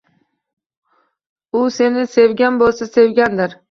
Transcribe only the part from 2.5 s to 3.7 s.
bo'lsa, sevgandir